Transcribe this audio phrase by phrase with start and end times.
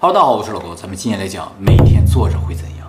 [0.00, 2.86] 好大家好，我是老高，咱们今天来讲每天坐着会怎样。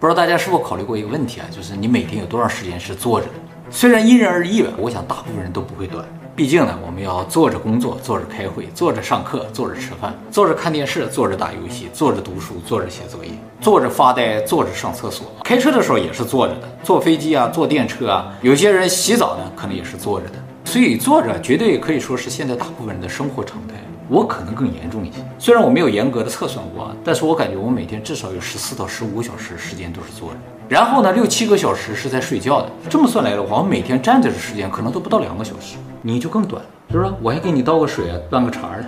[0.00, 3.32] 不知道大家是否考虑过一个问题啊，就是你每天有多长时间是坐着的？
[3.70, 6.04] 虽然因人而异吧，我想大部分人都不会短。
[6.34, 15.28] 毕竟呢，我们要坐着工作，坐着开会，坐着上课，坐着吃饭，坐着看电视，坐着打游戏，坐着读书，坐着写作业，坐着发呆，坐着上厕所。
[15.44, 20.34] 开车的时候也是坐着的，坐飞机啊，坐电车啊，有些人洗澡呢，可能也是坐着的。
[20.64, 23.74] 所以坐着绝对可以说是现在大部分人的生活常态。
[24.08, 30.36] 我可能更严重一些，虽然我没有严格的测算过啊，但是我感觉我每天至少有十四到十五个小时时间都是坐着，
[30.68, 32.68] 然后呢，六七个小时是在睡觉的。
[32.88, 37.12] 这么算来的话，我每天站着的时间可能都不到两个小时，你就更短了，是不是？
[37.22, 38.86] 我还给你倒个水啊，端个茶呢，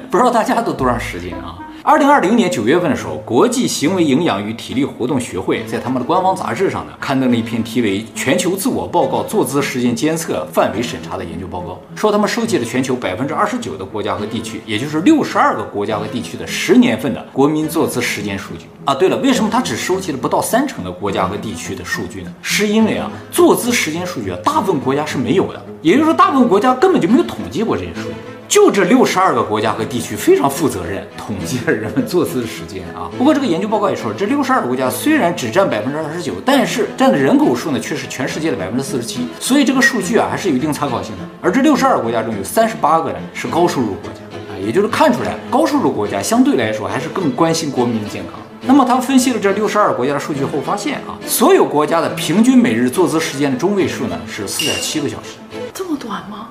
[0.10, 1.58] 不知道大家都多长时间啊？
[1.82, 18.94] 二零二零年九月份的时候，国际行为营养与体力活动学会在他们的官方杂志上呢，刊登了一篇题为《全球自我报告坐姿时间监测范围审查》的研究报告，说他们收集了全球百分之二十九的国家和地区，也就是六十二个国家和地区的十年份的国民坐姿时间数据啊。
[18.94, 22.30] 对了，为什么他只收集了不到三成的国家和地区的数据呢？
[22.42, 28.14] 是因为啊，坐姿时间数据啊，大部分国家是没有的，也就是说，大部分国家根本就没有统计过这些数据。
[28.50, 33.08] 就这六十二个国家和地区非常负责任，统计了人们坐姿的时间啊。
[33.16, 41.22] 不过这个研究报告也说了，这六十二个国家虽然只占百分之二十九，但是占的人口数呢却是全世界的百分之四十七，所以这个数据啊还是有一定参考性的。
[41.40, 44.18] 而这六十二个国家中有三十八个呢是高收入国家
[44.52, 48.40] 啊，也就是看出来高收入国家相对来说还是更关心国民的健康。
[48.62, 55.36] 那么他们分析了这六十二个国家的数据后发现啊，所有国家的平均每日坐姿时间的中位数呢是四点七个小时。
[55.72, 56.48] 这么短吗？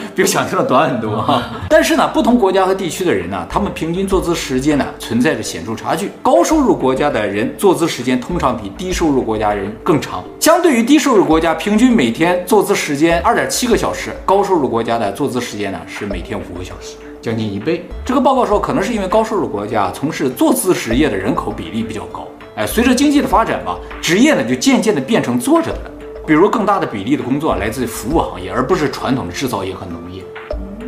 [0.14, 1.42] 比我想象的短很多哈。
[1.68, 6.10] 但是呢，不同国家和地区的人呢，他们平均坐姿时间呢存在着显著差距。
[6.22, 10.24] 高收入国家的人坐姿时间通常比低收入国家人更长。
[10.40, 17.86] 相对于低收入国家平均每天坐姿时间二点七个小时，高收入国家的坐姿时间呢是每天五个小时，将近一倍。
[18.04, 22.26] 这个报告说，可能是因为高收入国家从事坐姿职业的人口比例比较高。
[22.54, 25.90] 哎，随着经济的发展吧，职业呢就渐渐的变成坐着的了。
[26.26, 30.24] 比如更大的比例的工作来自于服务行业，而不是传统的制造业和农业。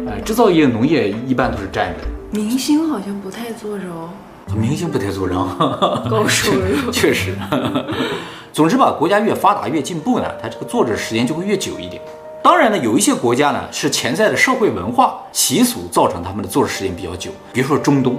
[0.08, 2.08] 哎，制造业、农业一般都是站着的。
[2.32, 4.10] 明星好像不太坐着哦。
[4.56, 6.02] 明星不太坐着啊。
[6.10, 6.90] 高收入。
[6.90, 7.36] 确实。
[8.52, 12.02] 总之吧，国家越发达越进步呢，它这个坐着时间就会越久一点。
[12.42, 18.18] 当然呢，有一些国家呢是潜在的社会文化习俗造成他们的坐着时间比较久，比如说中东。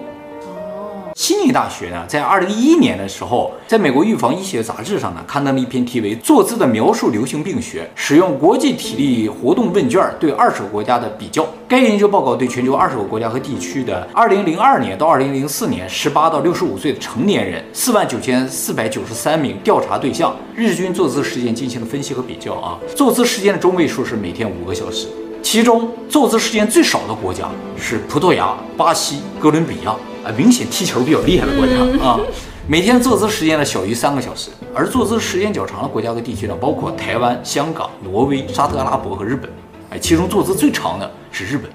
[1.19, 11.45] 悉尼大学呢，在二零一一年的时候，在美国预防医学杂志上呢，刊登了一篇题为《坐姿的描述流行病学》，使用国际体力活动问卷对二十个国家的比较。
[11.67, 22.79] 该研究报告对全球二十个国家和地区的二零零二年到二零零四年十八到六十五岁的成年人四万九千四百九十三名调查对象日均坐姿时间进行了分析和比较啊。
[22.95, 25.07] 坐姿时间的中位数是每天五个小时，
[25.41, 29.95] 其中坐姿时间最少的国家是葡萄牙、巴西、哥伦比亚。
[30.21, 32.19] 啊，明显踢球比较厉害的国家啊，
[32.67, 39.49] 每天坐姿时间呢小于三个小时，而坐姿时间较长的国家和地区呢，包括台湾、香港、挪威、沙特阿拉伯和日本。
[39.91, 41.71] 哎，其中坐姿最长的是日本，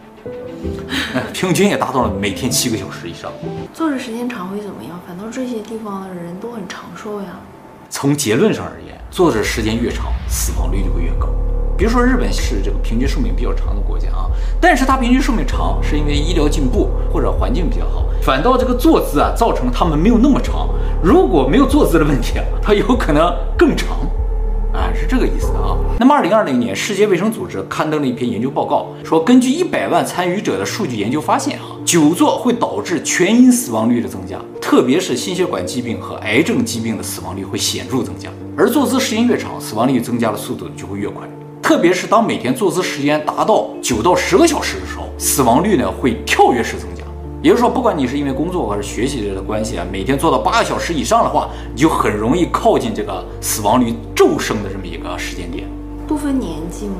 [1.33, 3.33] 平均也达到了每天七个小时以上。
[3.73, 5.01] 坐着时间长会怎么样？
[5.09, 7.29] 反倒这些地方的人都很长寿呀。
[7.89, 11.29] 从结论上而言，坐着时间越长，死亡率就会越高。
[11.77, 14.31] 比如说日本是这个平均寿命比较长的国家啊，
[14.61, 20.69] 但是它平均寿命长是因为医疗进步或者环境比较好，反倒这个坐姿啊造成他们没有那么长。
[21.03, 23.89] 如果没有坐姿的问题啊，它有可能更长，
[24.73, 25.77] 啊是这个意思啊。
[25.99, 38.29] 那么二零二零年世界卫生组织刊登了一篇研究报告，说根据一百万参与者的数据研究发现啊，久坐会导致全因死亡率的增加，特别是心血管疾病和癌症疾病的死亡率会显著增加。
[38.57, 41.29] 而坐姿时间越长，死亡率增加的速度就会越快。
[41.65, 47.03] 特别是当每天坐姿时间达到九到十个小时的时候，死亡率呢会跳跃式增加。
[47.43, 55.67] 也就是说，不管你是因为工作还是学习的关系啊，每天做到八个小时以上的话，你就很容易靠近这个死亡率骤升的这么一个时间点。
[56.07, 56.97] 不分年纪吗？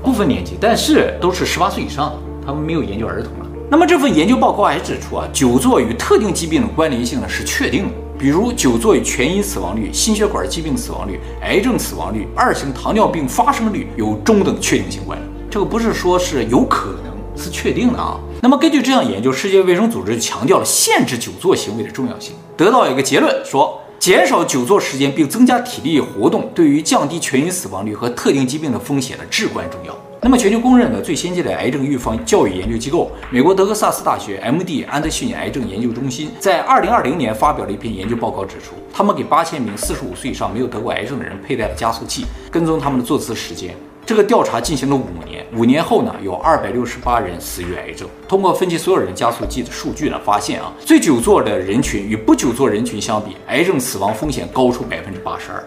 [0.00, 2.16] 不分年纪，但是都是十八岁以上的，
[2.46, 3.46] 他们没有研究儿童了。
[3.68, 15.30] 那么这份研究报告还指出啊，久坐与特定疾病的关联性呢是确定的，比如久坐与全因死亡率、心血管疾病死亡率、癌症死亡率、二型糖尿病发生率有中等确定性关联。
[15.50, 18.18] 这个不是说是有可能，是确定的啊。
[18.40, 29.96] 那么根据这项研究，世界卫生组织就强调了限制久坐行为的重要性，得到一个结论说，减少久坐时间并增加体力活动，对于降低全因死亡率和特定疾病的风险呢至关重要。
[30.24, 43.74] 那么全球公认的最先进的癌症预防教育研究机构——美国德克萨斯大学 MD 安德逊癌症研究中心，在2020年发表了一篇研究报告，指出，他们给8000名45岁以上没有得过癌症的人佩戴了加速器，跟踪他们的坐姿时间。
[44.06, 48.08] 这个调查进行了五年，五年后呢，有二百六十八人死于癌症。
[48.26, 55.62] 通过分析所有人加速器的数据呢，发现啊，最久坐的人群与不久坐人群相比，癌症死亡风险高出百分之八十二。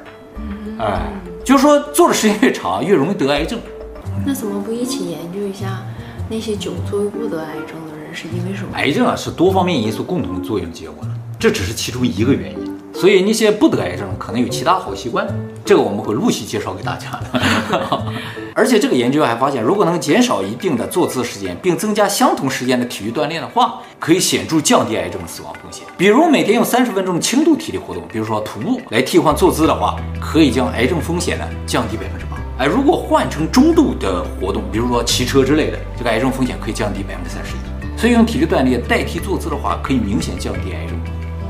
[0.80, 1.12] 哎，
[1.44, 3.60] 就是说坐的时间越长，越容易得癌症。
[4.25, 5.84] 那怎么不一起研究一下
[6.30, 8.69] 那些久坐又不得癌症的人是因为什么？
[8.74, 12.68] 癌症啊，是多方面因素共同作用结果的，这只是其中一个原因。
[12.94, 15.28] 所以那些不得癌症可能有其他好习惯，
[15.64, 18.04] 这个我们会陆续介绍给大家的。
[18.56, 25.86] 而且这个研究还发现，如果能减少一定的坐姿时间，并增加相同时间的体育锻炼的话，可以显著降低癌症的死亡风险。
[25.96, 32.37] 比如每天用三十分钟的轻度体力活动，比如说徒步来替换坐姿的话，可以将癌症风险呢降低百分之八。
[32.59, 37.98] 哎，如果换成中度的活动，比如说骑车之类的，这个癌症风险可以降低百分之三十一。
[38.00, 41.00] 所以用体力锻炼代替坐姿的话，可以明显降低癌症。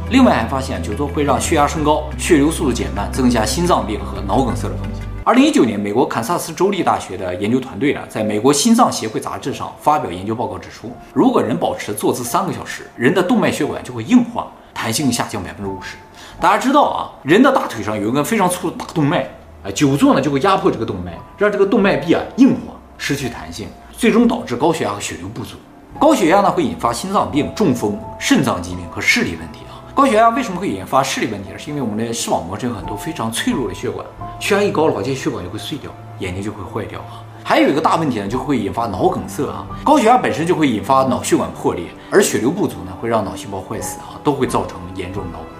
[0.10, 5.06] 另外还发现，久坐会让血压升高、血流速度减慢，增加心脏病和脑梗塞的风险。
[5.24, 15.96] 二零一九年，美国堪萨斯州立大学的研究团队呢，在美国心脏协会杂志上发表研究报告，指出，如果人保持坐姿三个小时，人的动脉血管就会硬化，弹性下降百分之五十。
[16.42, 19.26] 大家知道啊，人的大腿上有一根非常粗的大动脉，
[19.72, 25.56] 久坐呢就会压迫这个动脉，让这个动脉壁啊硬化，失去弹性，最终导致高血压和血流不足。
[26.00, 29.82] 高血压呢会引发心脏病、中风、肾脏疾病和视力问题啊。
[29.96, 31.58] 高血压为什么会引发视力问题呢？
[31.58, 34.06] 是因为我们的视网膜这有很多非常脆弱的血管，
[34.40, 37.24] 血压一高的话，这些血管就会碎掉，眼睛就会坏掉啊。
[37.44, 39.66] 还有一个大问题呢，就会引发脑梗塞啊。
[39.84, 45.57] 高血压本身就会引发脑血管破裂，而血流不足呢，会让脑细胞坏死啊，都会造成严重脑梗。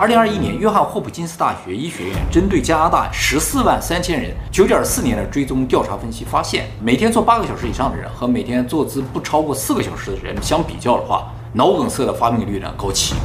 [0.00, 13.20] 二零二一年，约翰霍普金斯大学医学院针对加拿大十四万三千人九点四年的追踪调查分析发现，每天坐八个小时以上的人和每天坐姿不超过四个小时的人相比较的话，脑梗塞的发病率呢高七倍。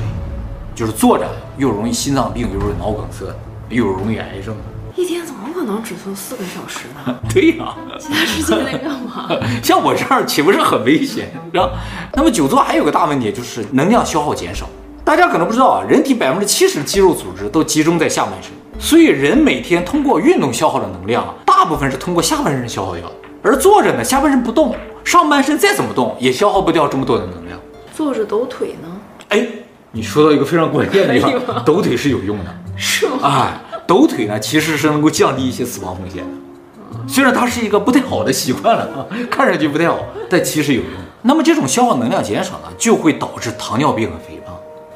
[0.76, 1.26] 就是坐着
[1.58, 3.34] 又容易心脏病，又容易脑梗塞，
[3.70, 4.54] 又容易癌症。
[4.98, 7.16] 一天怎么可能只坐四个小时呢？
[7.34, 9.30] 对呀、啊，其他时间在干嘛？
[9.64, 11.32] 像我这样岂不是很危险？
[11.54, 11.70] 是吧？
[12.12, 14.68] 那么久坐还有个大问题，就是能量消耗减少。
[15.06, 23.16] 大家可能不知道啊，人体百分之七十的肌肉组织都集中在下半身，所以人每天通过运动消耗的能量，大部分是通过下半身消耗掉的。
[23.44, 27.60] 而坐着呢，下半身不动，上半身再怎么动也消耗不掉这么多的能量。
[27.96, 28.90] 坐着抖腿呢？
[29.30, 29.48] 哎。
[29.92, 33.20] 你说到一个非常关键的地方， 抖腿是有用的，是吗？
[33.22, 37.08] 哎，抖腿呢，其实是能够降低一些死亡风险的。
[37.08, 39.98] 虽然它是一个不太好的习惯了啊， 看上去不太好，
[40.30, 40.90] 但其实有用。
[41.22, 44.35] 那么这种消耗能量减少呢，就会导致糖尿病和肥胖。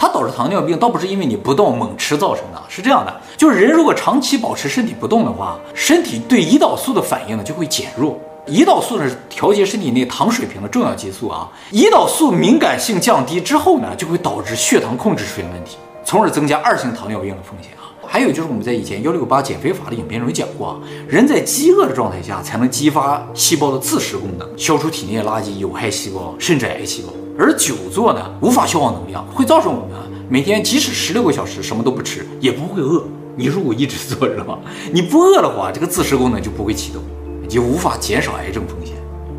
[0.01, 8.17] 它导致糖尿病倒不是因为你不动猛吃造成的，是这样的，就是人如果长期保持身体不动的话，身体对胰岛素的反应呢就会减弱。
[8.47, 15.75] 胰岛素呢是调节身体内糖水平的重要激素啊，胰岛素敏感性降低之后呢，就会导致血糖控制出现问题，
[16.05, 17.91] 从而增加二型糖尿病的风险啊。
[18.07, 20.79] 还有就是我们在以前幺六八减肥法的影片中讲过啊，
[21.09, 27.11] 人在饥饿的状态下才能激发细胞的自噬功能，消除体内的垃圾、有害细胞，甚至癌细胞。
[27.39, 33.01] 而久坐呢，无法消耗能量，会造成我们每天即使十六个小时什么都不吃也不会饿。
[33.37, 34.59] 你如果一直坐着的话，
[34.91, 37.01] 你不饿的话，这个自噬功能就不会启动。
[37.47, 38.93] 就无法减少癌症风险。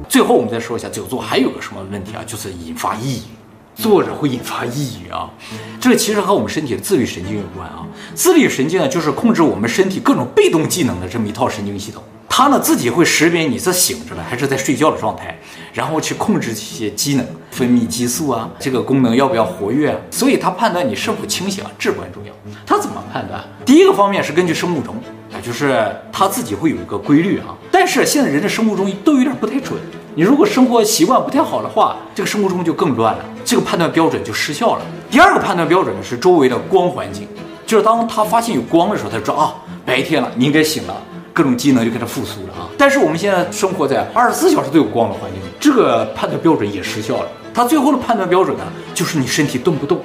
[0.08, 2.24] 最后，我们再说一下久坐还有个什么问题啊？
[2.26, 5.30] 就是引发抑郁，坐着会引发抑郁啊。
[5.78, 7.86] 这其实和我们身体的自律神经有关啊。
[8.14, 12.02] 自律神经呢，就是控制我们身体各种被动技能的这么一套神经系统。
[12.40, 15.38] 它呢自己会识别你是醒着了还是在睡觉的状态，
[15.74, 19.96] 然后去控制这些机能，分泌激素啊，这个功能要不要活跃啊？
[20.10, 22.32] 所以它判断你是否清醒啊，至关重要。
[22.64, 23.44] 它怎么判断？
[23.66, 24.94] 第一个方面是根据生物钟
[25.30, 25.36] 啊。
[25.44, 29.78] 就是他自己会有一个规律啊，但是现在人的生物钟都有点不太准。
[30.14, 34.82] 你如果生活习惯不太好的话，这个生物钟就更乱了，这个判断标准就失效了。
[35.10, 37.28] 第二个判断标准呢是周围的光环境，
[37.66, 39.54] 就是当他发现有光的时候，他就知道啊，
[39.84, 40.96] 白天了，你应该醒了，
[41.40, 42.68] 各种机能就开始复苏了啊。
[42.76, 47.28] 但是我们现在生活在二十四小时都有光的环境里，这个判断标准也失效了。
[47.54, 50.02] 它最后的判断标准呢，就是你身体动不动。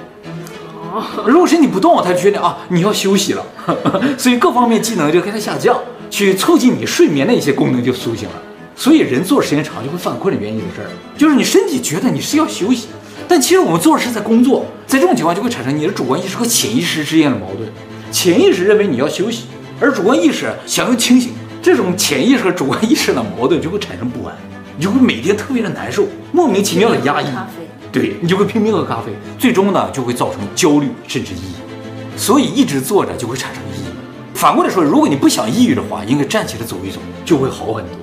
[1.26, 3.46] 如果身体不动，他就觉得啊，你要休息了，
[4.18, 5.78] 所以各方面机能就开始下降，
[6.10, 8.36] 去促进你睡眠的一些功能就苏醒了。
[8.78, 12.88] 所以人坐时间长就会犯困的原因就是这儿，就是你身体觉得你是要休息，
[13.28, 17.70] 但其实我们做的是在工作，在这种情况就会产生你的主观意识和潜意识之间的矛盾。
[18.10, 19.48] 潜意识认为你要休息，
[19.82, 24.34] 而主观意识想要清醒，这种潜意识和主观意识的矛盾就会产生不安，
[24.78, 27.26] 你就会每天特别的难受，莫名其妙的压抑。
[27.92, 32.18] 对，你就会拼命喝咖啡，最终呢就会造成焦虑甚至抑郁。
[32.18, 34.38] 所以一直坐着就会产生抑郁。
[34.38, 37.94] 反过来说，如果你不想抑郁的话，应该站起来走一走，就会好很多。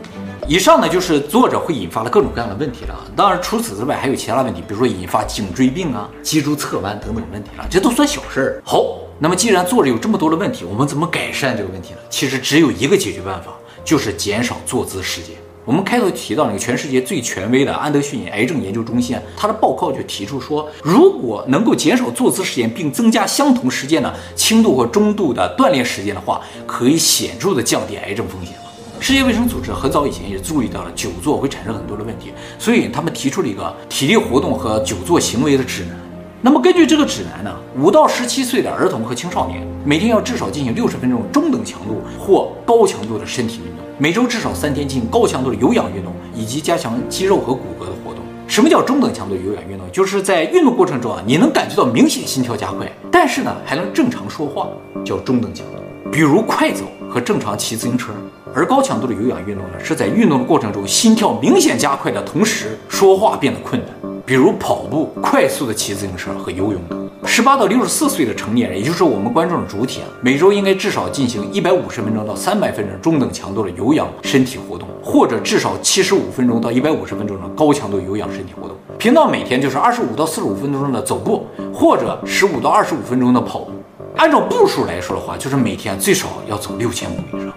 [0.49, 2.95] 以上呢就是坐着会引发的各种各样的问题了。
[3.15, 8.63] 当然除此之外还有其他的问题，比如说引发颈椎病啊、脊柱侧弯等等问题了，这都算小事儿。
[8.65, 8.85] 好，
[9.23, 11.99] 那么既然坐着有这么多的问题，我们怎么改善这个问题呢？
[12.11, 13.53] 其实只有一个解决办法，
[13.85, 15.37] 就是减少坐姿时间。
[15.65, 28.53] 我们开头提到那个全世界最权威的安德逊癌症研究中心，它的报告就提出说，如果能够减少坐姿时间，并增加相同时间的轻度或中度的锻炼时间的话，可以显著的降低癌症风险。
[28.99, 36.02] 世界卫生组织很早以前也注意到了久坐会产生很多的问题，所以他们提出了一个体力活动和久坐行为的指南。
[36.45, 43.87] 那么根据这个指南呢，五到十七岁的儿童和青少年每天要至少进行六十分钟中等强度或高强度的身体运动。
[43.97, 48.25] 每周至少三天进行高强度的有氧运动，以及加强肌肉和骨骼的活动。
[48.49, 49.87] 什么叫中等强度有氧运动？
[49.93, 54.67] 就是在运动过程中啊，你能感觉到明显心跳加快，但是呢还能正常说话，
[55.05, 55.75] 叫中等强度。
[56.11, 58.13] 比如快走和正常骑自行车。
[58.53, 64.12] 而高强度的有氧运动呢，是在运动的过程中心跳明显加快的同时，说话变得困难。
[64.25, 67.11] 比如跑步、快速的骑自行车和游泳等。
[67.25, 78.77] 十八到六十四岁的成年人，也就是我们观众的主体啊，每周应该至少进行一百五十分钟到三百分钟中等强度的有氧身体活动，或者至少七十五分钟到一百五十分钟的高强度有氧身体活动。
[78.99, 83.73] 平常每天就是二十五到四十五分钟的走步，或者十五到二十五分钟的跑步。
[84.17, 87.53] 按照步数来说的话，就是每天最少要走六千步以上。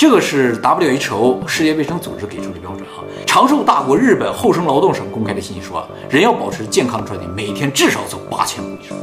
[0.00, 3.04] 这个是 WHO 世界卫生组织给出的标准啊。
[3.26, 8.96] 长寿大国日本厚生劳动省公开的信息说，人要保持健康的状态，每天至少走八千步以上，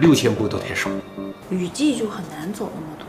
[0.00, 0.90] 六千步都太少。
[1.50, 3.06] 雨季就很难走那么多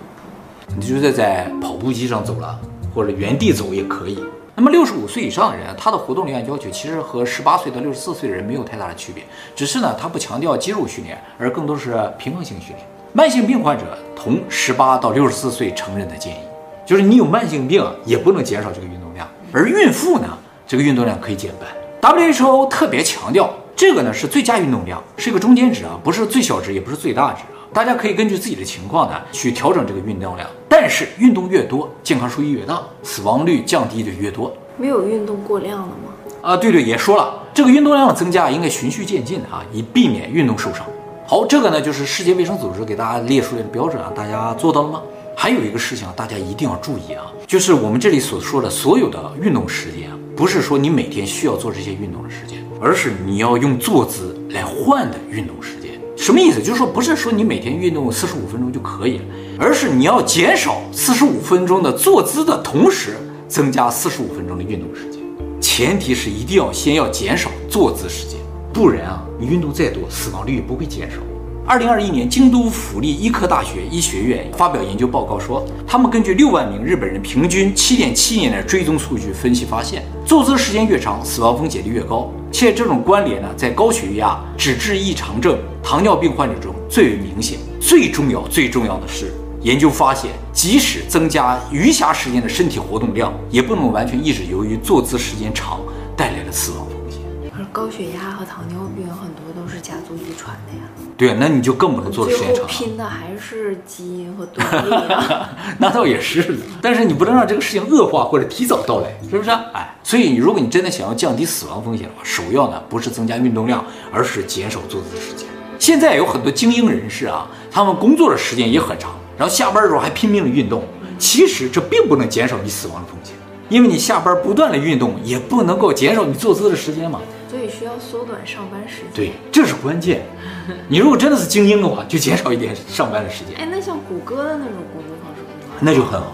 [0.67, 2.59] 步，你就是在跑步机上走了，
[2.93, 4.23] 或者原地走也可以。
[4.55, 9.23] 那么六十五岁以上的人，他的活动量要求其实和十八岁到六十四岁的人没有太大的区别，
[9.55, 12.87] 只是呢，他不强调肌肉训练，而更多是平衡性训练。
[13.13, 16.37] 慢性病患者同十八到六十四岁成人的建议，
[16.85, 20.27] 就是你有慢性病也不能减少这个运动量，而孕妇呢？
[20.67, 21.69] 这个运动量可以减半。
[22.01, 27.59] WHO 特别强调，这个呢是最佳运动量，是一个中间值啊，不是最小值，也不是最大值啊。
[27.73, 30.49] 大家可以根据自己的情况呢去调整这个运动量。
[30.67, 34.51] 但是运动越多，健康收益越大，死亡率降低的越多。
[34.77, 36.13] 没有运动过量了吗？
[36.41, 40.85] 啊，对对，也说了，这个运动量的增加应该循序渐进啊，以避免运动受伤。
[41.27, 45.01] 好，这个呢就是世界卫生组织给大家列出来的标准啊，大家做到了吗？
[45.41, 50.15] 还有一个事情，大家一定要注意啊，就是我们这里所说的所有的运动时间啊。
[50.35, 55.99] 不是说你每天需要做这些运动的时间，而是你要用坐姿来换的运动时间。
[56.15, 56.61] 什么意思？
[56.61, 59.23] 就是说，不是说你每天运动四十五分钟就可以了，
[59.57, 63.17] 而是你要减少四十五分钟的坐姿的同时，
[63.47, 65.23] 增加四十五分钟的运动时间。
[65.59, 68.39] 前提是一定要先要减少坐姿时间，
[68.71, 71.17] 不然啊，你运动再多，死亡率也不会减少。
[71.63, 87.59] 二零二一年，京都府立医科大学医学院发表研究报告说，他们根据六万名日本人平均七点七年的追踪数据分析发现，坐姿时间越长，死亡风险就越高，且这种关联呢，在高血压、脂质异常症、糖尿病患者中最为明显。
[87.79, 95.79] 最重要、最重要的是，研究发现，即使增加余下时间的身体活动量，也不能完全抑制由于坐姿时间长
[96.17, 97.21] 带来的死亡风险。
[97.55, 97.63] 而。
[97.71, 100.83] 高血压和糖尿病很多都是家族遗传的呀。
[101.21, 102.65] 对，那你就更不能做时间长。
[102.65, 105.29] 拼的还是基因和锻炼。
[105.77, 109.51] 那倒也是，但是你不能让这个事情恶化或者提早到来，是不是？
[109.51, 115.47] 哎，所以如果你真的想要降低死亡风险的话，首要呢不是增加运动量，而是减少坐姿时间。
[115.77, 120.83] 现在有很多精英人士啊，他们工作的时间也很长，然后下班的时候还拼命的运动，
[121.19, 123.35] 其实这并不能减少你死亡的风险，
[123.69, 127.21] 因为你下班不断的运动，也不能够减少你坐姿的时间嘛。
[127.47, 129.07] 所以需要缩短上班时间。
[129.13, 130.25] 对，这是关键。
[130.87, 133.55] 你如果真的是精英的话，就减少一点上班的时间。
[133.57, 135.41] 哎，那像谷歌的那种工作方式，
[135.79, 136.33] 那就很好，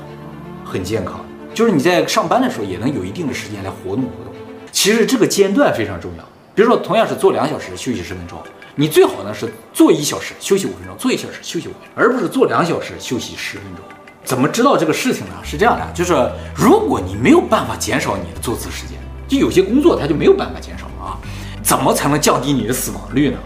[0.65, 1.24] 很健康。
[1.53, 4.34] 就是你在上班的时候也能有一定的时间来活动活动。
[4.72, 6.24] 其实这个间断非常重要。
[6.53, 8.38] 比如说，同样是做两小时休息十分钟，
[8.75, 13.84] 你最好呢是做一小时休息五分钟，做一小时休息五分钟，而不是做两小时休息十分钟。
[14.24, 15.34] 怎么知道这个事情呢？
[15.43, 16.13] 是这样的，就是
[16.55, 21.17] 如果你没有办法减少你的坐姿时间，就有些工作它就没有办法减少啊。
[21.63, 23.38] 怎么才能降低你的死亡率呢？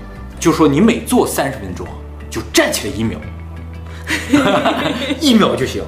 [0.41, 1.88] 就说你每做三十分钟，
[2.27, 3.19] 就站起来一秒，
[5.21, 5.83] 一秒就行，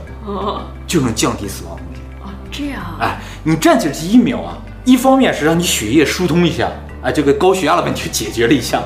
[0.86, 2.03] 就能降低死亡风险。
[2.22, 2.83] 哦，这样。
[3.00, 4.55] 哎，你站起来这一秒啊，
[4.86, 8.81] 一方面是让你血液疏通一下，哎，这个高血压的问题解决了一下；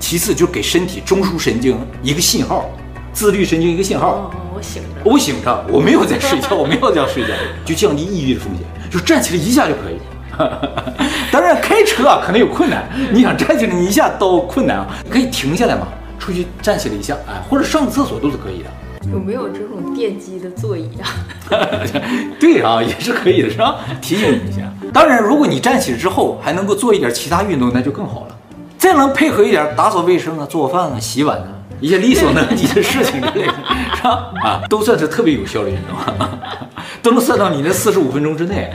[0.00, 2.68] 其次就给身体中枢神经一个信号，
[3.12, 4.08] 自律神经一个信号。
[4.08, 4.88] 哦，我醒着。
[5.04, 7.28] 我醒着，我没有在睡觉，我没有在睡觉，
[7.64, 10.00] 就降低抑郁的风险，就站起来一下就可以。
[11.32, 12.84] 当然，开车啊可能有困难。
[13.12, 15.88] 你想站起来，你一下都困难啊，你可以停下来嘛，
[16.18, 18.70] 出去站起来一下，哎，或者上个厕所都是可以的。
[19.12, 21.04] 有没有这种电机的座椅啊？
[22.40, 23.76] 对啊，也是可以的，是吧？
[24.00, 24.62] 提醒你一下。
[24.92, 28.36] 当然，如果你站起来之后还能够做一点其他运动，那就更好了。
[28.78, 31.48] 再能配合一点打扫卫生啊、做饭啊、洗碗啊，
[31.80, 33.54] 一些力所能及的事情之类的，
[33.94, 34.30] 是吧？
[34.42, 36.26] 啊，都算是特别有效的运动，
[37.02, 38.72] 都能算到你那四十五分钟之内。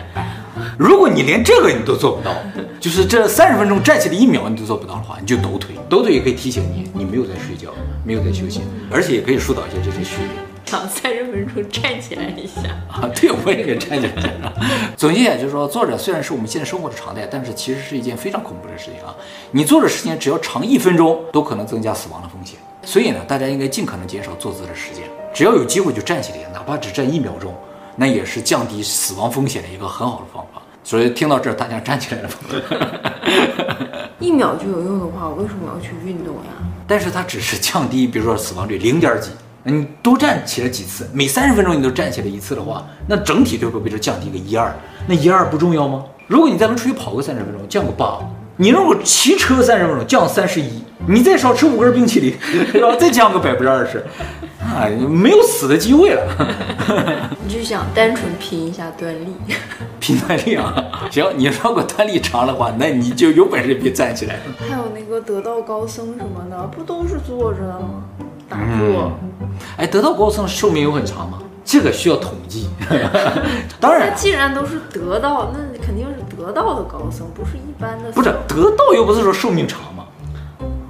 [0.79, 2.33] 如果你连这个你都做不到，
[2.79, 7.67] 就是这三十分钟站起来一秒你都做不到的话，你就抖腿，抖腿也可以提醒你，你没有在睡觉，
[8.05, 10.29] 没有在休息，而且也可以疏导一下这些血液。
[10.65, 14.33] 想三十分钟站起来一下啊，对，我也给站起来。
[14.95, 19.13] 总结一下就是说，坐着虽然是我们现在生活的常态，但是其实是一件非常恐怖的事情啊！
[19.51, 22.57] 你坐着时间只要长一分钟，都可能增加死亡的风险。
[22.85, 27.53] 所以呢，大家应该尽可能减少坐姿的时间，只要有机会就站起来，哪怕只站一秒钟，
[27.97, 30.58] 那也是降低死亡风险的一个很好的方法。
[30.89, 32.29] 所以听到这儿，大家站起来了。
[34.17, 36.49] 一秒就有用的话，我为什么要去运动呀？
[36.87, 39.29] 但是它只是降低，比如说死亡率零点几。
[39.61, 44.75] 你多站起来几次，每三十分钟你都站起来一次的话，那整体就会被这降低个一二。
[45.05, 46.03] 那一二不重要吗？
[46.25, 48.25] 如果你再能出去跑个三十分钟，降个八；
[48.57, 52.35] 你如果骑车三十分钟，降三十一；你再少吃五根冰淇淋，
[52.73, 54.03] 然后再降个百分之二十，
[54.61, 56.23] 哎，没有死的机会了。
[57.43, 59.33] 你就想单纯拼一下锻力，
[59.99, 60.73] 拼锻力啊？
[61.09, 64.41] 行，你如果锻力长的话，那你就有本事别站起来了。
[64.59, 68.03] 还有那个得道高僧什么的，不都是坐着的吗？
[68.47, 69.11] 打坐。
[69.77, 71.39] 哎，得道高僧寿命有很长吗？
[71.63, 72.67] 这个需要统计。
[73.79, 78.11] 当然，既然都是得道，那肯定是得道的高僧，不是一般的。
[78.11, 80.05] 不是得道，又不是说寿命长吗？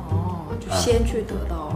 [0.09, 1.68] 哦，就先去得道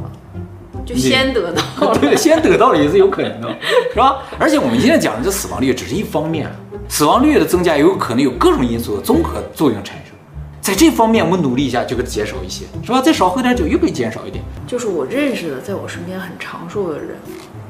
[0.85, 1.97] 就先得到了。
[2.01, 3.57] 对，先得到了也是有可能的，
[3.91, 4.23] 是吧？
[4.37, 6.49] 而且我们现在讲的这死亡率只是一方面，
[6.89, 10.13] 死亡率的增加有可能有各种因素的综合作用产生。
[10.61, 13.01] 在这方面，我们努力一下就可以减少一些，是吧？
[13.01, 14.43] 再少喝点酒又可以减少一点。
[14.65, 17.17] 就是我认识的，在我身边很长寿的人，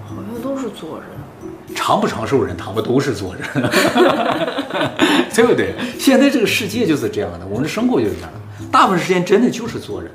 [0.07, 1.73] 好像都是坐着的。
[1.73, 3.71] 长不长寿人，他们都是坐着的，
[5.33, 5.73] 对不对？
[5.97, 10.07] 现在这个世界就是这样的，我们的生活就是这样的，大部分时间真的就是坐着，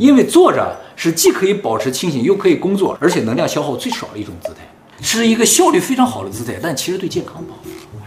[0.00, 4.66] 因为坐着是既可以保持清醒，又可以工作，而且能量消耗最少的一种姿态，
[5.02, 7.58] 是一个效率非常好的姿态，但其实对健康不好，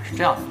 [0.04, 0.42] 是这样的。